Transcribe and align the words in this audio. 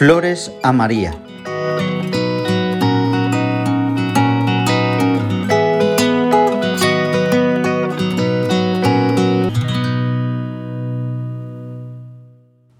Flores 0.00 0.50
a 0.62 0.72
María. 0.72 1.12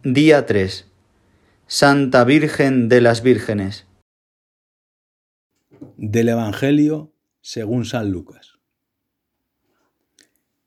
Día 0.02 0.46
3. 0.46 0.86
Santa 1.66 2.24
Virgen 2.24 2.88
de 2.88 3.02
las 3.02 3.22
Vírgenes. 3.22 3.86
Del 5.98 6.30
Evangelio 6.30 7.12
según 7.42 7.84
San 7.84 8.10
Lucas. 8.10 8.54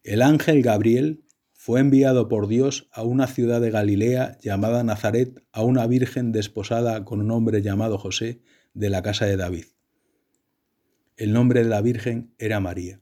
El 0.03 0.21
ángel 0.21 0.61
Gabriel 0.61 1.22
fue 1.65 1.79
enviado 1.79 2.27
por 2.27 2.49
Dios 2.49 2.89
a 2.91 3.03
una 3.03 3.25
ciudad 3.25 3.61
de 3.61 3.71
Galilea 3.71 4.37
llamada 4.41 4.83
Nazaret 4.83 5.41
a 5.53 5.63
una 5.63 5.87
virgen 5.87 6.33
desposada 6.33 7.05
con 7.05 7.21
un 7.21 7.31
hombre 7.31 7.61
llamado 7.61 7.97
José 7.97 8.41
de 8.73 8.89
la 8.89 9.01
casa 9.01 9.27
de 9.27 9.37
David. 9.37 9.67
El 11.15 11.31
nombre 11.31 11.63
de 11.63 11.69
la 11.69 11.79
virgen 11.79 12.33
era 12.37 12.59
María. 12.59 12.99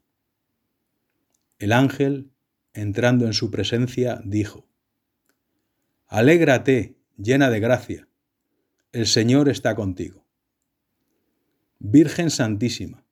El 1.57 1.71
ángel, 1.71 2.33
entrando 2.73 3.25
en 3.25 3.33
su 3.33 3.49
presencia, 3.49 4.21
dijo, 4.25 4.69
Alégrate, 6.05 6.99
llena 7.17 7.49
de 7.49 7.61
gracia, 7.61 8.09
el 8.91 9.07
Señor 9.07 9.49
está 9.49 9.73
contigo. 9.73 10.23
Virgen 11.79 12.29
Santísima, 12.29 13.03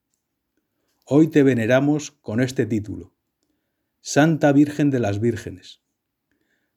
hoy 1.05 1.27
te 1.27 1.41
veneramos 1.41 2.11
con 2.11 2.39
este 2.39 2.67
título, 2.67 3.15
Santa 4.01 4.51
Virgen 4.51 4.89
de 4.89 4.99
las 4.99 5.19
Vírgenes. 5.19 5.81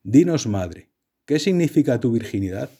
Dinos, 0.02 0.46
Madre, 0.46 0.90
¿qué 1.24 1.38
significa 1.38 2.00
tu 2.00 2.12
virginidad? 2.12 2.70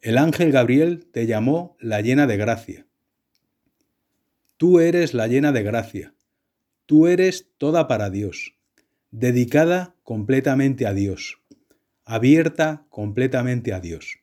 El 0.00 0.18
ángel 0.18 0.52
Gabriel 0.52 1.06
te 1.12 1.26
llamó 1.26 1.76
la 1.80 2.00
llena 2.00 2.26
de 2.26 2.36
gracia. 2.36 2.86
Tú 4.56 4.80
eres 4.80 5.14
la 5.14 5.26
llena 5.26 5.52
de 5.52 5.62
gracia. 5.62 6.14
Tú 6.86 7.06
eres 7.06 7.48
toda 7.58 7.86
para 7.88 8.10
Dios, 8.10 8.54
dedicada 9.10 9.94
completamente 10.02 10.86
a 10.86 10.94
Dios 10.94 11.38
abierta 12.08 12.86
completamente 12.88 13.74
a 13.74 13.80
Dios. 13.80 14.20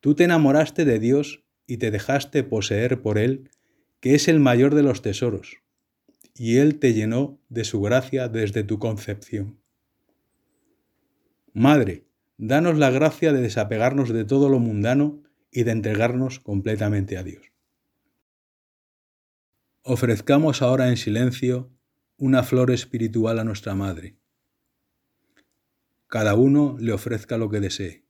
Tú 0.00 0.16
te 0.16 0.24
enamoraste 0.24 0.84
de 0.84 0.98
Dios 0.98 1.44
y 1.64 1.76
te 1.76 1.92
dejaste 1.92 2.42
poseer 2.42 3.02
por 3.02 3.18
Él, 3.18 3.50
que 4.00 4.16
es 4.16 4.26
el 4.26 4.40
mayor 4.40 4.74
de 4.74 4.82
los 4.82 5.00
tesoros, 5.00 5.58
y 6.36 6.58
Él 6.58 6.78
te 6.78 6.92
llenó 6.94 7.38
de 7.48 7.64
su 7.64 7.80
gracia 7.80 8.28
desde 8.28 8.62
tu 8.62 8.78
concepción. 8.78 9.58
Madre, 11.52 12.04
danos 12.36 12.76
la 12.78 12.90
gracia 12.90 13.32
de 13.32 13.40
desapegarnos 13.40 14.10
de 14.10 14.24
todo 14.24 14.48
lo 14.48 14.58
mundano 14.58 15.22
y 15.50 15.62
de 15.62 15.72
entregarnos 15.72 16.38
completamente 16.40 17.16
a 17.16 17.22
Dios. 17.22 17.52
Ofrezcamos 19.82 20.62
ahora 20.62 20.88
en 20.88 20.96
silencio 20.96 21.70
una 22.18 22.42
flor 22.42 22.70
espiritual 22.70 23.38
a 23.38 23.44
nuestra 23.44 23.74
Madre 23.74 24.16
cada 26.08 26.34
uno 26.34 26.76
le 26.78 26.92
ofrezca 26.92 27.36
lo 27.36 27.50
que 27.50 27.60
desee. 27.60 28.04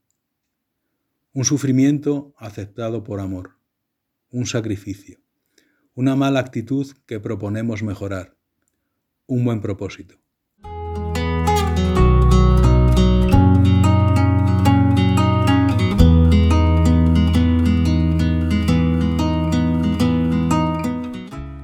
Un 1.33 1.45
sufrimiento 1.45 2.35
aceptado 2.37 3.03
por 3.03 3.21
amor, 3.21 3.59
un 4.31 4.47
sacrificio, 4.47 5.21
una 5.97 6.15
mala 6.15 6.41
actitud 6.41 6.87
que 7.07 7.21
proponemos 7.21 7.83
mejorar, 7.83 8.35
un 9.27 9.47
buen 9.47 9.63
propósito. 9.63 10.17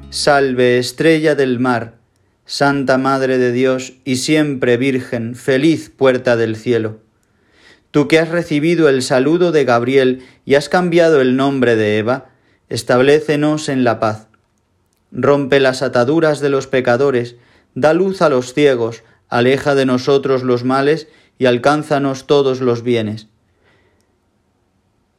Salve 0.09 0.79
estrella 0.79 1.35
del 1.35 1.61
mar, 1.61 1.99
Santa 2.47 2.97
Madre 2.97 3.37
de 3.37 3.53
Dios 3.53 3.99
y 4.07 4.17
siempre 4.17 4.79
Virgen, 4.79 5.35
feliz 5.35 5.91
puerta 5.91 6.39
del 6.39 6.57
cielo. 6.57 7.01
Tú 7.91 8.09
que 8.09 8.19
has 8.19 8.31
recibido 8.31 8.89
el 8.89 9.03
saludo 9.03 9.53
de 9.53 9.67
Gabriel 9.67 10.23
y 10.47 10.55
has 10.55 10.71
cambiado 10.71 11.21
el 11.21 11.37
nombre 11.37 11.77
de 11.77 11.99
Eva, 11.99 12.32
establécenos 12.73 13.69
en 13.69 13.85
la 13.85 14.01
paz. 14.01 14.29
Rompe 15.13 15.61
las 15.61 15.83
ataduras 15.83 16.41
de 16.41 16.49
los 16.49 16.67
pecadores, 16.67 17.37
da 17.75 17.93
luz 17.93 18.23
a 18.23 18.31
los 18.31 18.55
ciegos, 18.55 19.03
aleja 19.29 19.75
de 19.75 19.85
nosotros 19.85 20.43
los 20.43 20.65
males 20.65 21.07
y 21.39 21.45
alcánzanos 21.45 22.27
todos 22.27 22.63
los 22.63 22.83
bienes. 22.83 23.29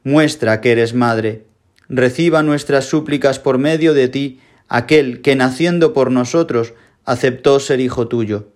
Muestra 0.02 0.60
que 0.60 0.72
eres 0.72 0.94
Madre, 0.94 1.46
reciba 1.88 2.42
nuestras 2.42 2.86
súplicas 2.86 3.38
por 3.38 3.58
medio 3.58 3.94
de 3.94 4.08
ti, 4.08 4.40
aquel 4.68 5.22
que 5.22 5.36
naciendo 5.36 5.92
por 5.94 6.10
nosotros 6.10 6.74
aceptó 7.04 7.60
ser 7.60 7.78
hijo 7.78 8.08
tuyo. 8.08 8.48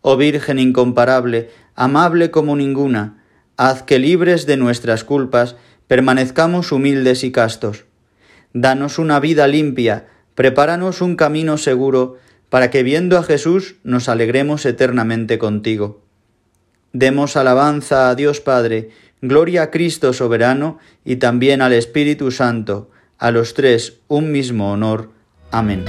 Oh 0.00 0.16
Virgen 0.16 0.58
incomparable, 0.58 1.50
amable 1.76 2.32
como 2.32 2.56
ninguna, 2.56 3.22
haz 3.56 3.84
que 3.84 4.00
libres 4.00 4.44
de 4.44 4.56
nuestras 4.56 5.04
culpas 5.04 5.54
permanezcamos 5.86 6.72
humildes 6.72 7.22
y 7.22 7.30
castos. 7.30 7.84
Danos 8.54 9.00
una 9.00 9.18
vida 9.18 9.48
limpia, 9.48 10.06
prepáranos 10.36 11.00
un 11.00 11.16
camino 11.16 11.58
seguro, 11.58 12.18
para 12.48 12.70
que 12.70 12.84
viendo 12.84 13.18
a 13.18 13.24
Jesús 13.24 13.74
nos 13.82 14.08
alegremos 14.08 14.64
eternamente 14.64 15.38
contigo. 15.38 16.00
Demos 16.92 17.36
alabanza 17.36 18.08
a 18.08 18.14
Dios 18.14 18.40
Padre, 18.40 18.90
gloria 19.20 19.64
a 19.64 19.70
Cristo 19.72 20.12
soberano 20.12 20.78
y 21.04 21.16
también 21.16 21.62
al 21.62 21.72
Espíritu 21.72 22.30
Santo, 22.30 22.90
a 23.18 23.32
los 23.32 23.54
tres 23.54 23.98
un 24.06 24.30
mismo 24.30 24.70
honor. 24.70 25.10
Amén. 25.50 25.84